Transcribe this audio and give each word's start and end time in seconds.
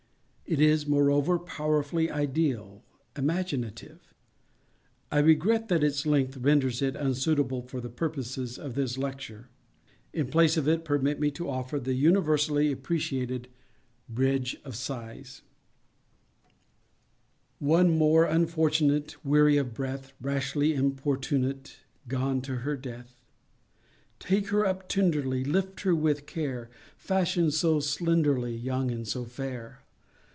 It 0.45 0.59
is, 0.59 0.85
moreover, 0.85 1.39
powerfully 1.39 2.11
ideal—imaginative. 2.11 4.01
I 5.09 5.19
regret 5.19 5.69
that 5.69 5.81
its 5.81 6.05
length 6.05 6.35
renders 6.35 6.81
it 6.81 6.97
unsuitable 6.97 7.61
for 7.61 7.79
the 7.79 7.87
purposes 7.89 8.57
of 8.59 8.75
this 8.75 8.97
lecture. 8.97 9.47
In 10.11 10.27
place 10.27 10.57
of 10.57 10.67
it 10.67 10.83
permit 10.83 11.21
me 11.21 11.31
to 11.31 11.49
offer 11.49 11.79
the 11.79 11.93
universally 11.93 12.69
appreciated 12.69 13.47
"Bridge 14.09 14.57
of 14.65 14.75
Sighs":— 14.75 15.41
One 17.59 17.97
more 17.97 18.25
Unfortunate, 18.25 19.23
Weary 19.23 19.55
of 19.55 19.73
breath, 19.73 20.11
Rashly 20.19 20.73
importunate 20.73 21.77
Gone 22.09 22.41
to 22.41 22.57
her 22.57 22.75
death! 22.75 23.15
Take 24.19 24.49
her 24.49 24.65
up 24.65 24.89
tenderly, 24.89 25.45
Lift 25.45 25.79
her 25.83 25.95
with 25.95 26.25
care;— 26.25 26.69
Fashion'd 26.97 27.53
so 27.53 27.79
slenderly, 27.79 28.53
Young 28.53 28.91
and 28.91 29.07
so 29.07 29.23
fair! 29.23 29.77